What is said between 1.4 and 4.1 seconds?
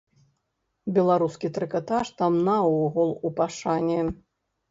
трыкатаж там наогул у пашане.